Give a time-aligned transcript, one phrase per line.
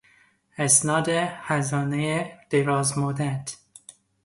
[0.57, 3.55] اسناد خزانهی دراز مدت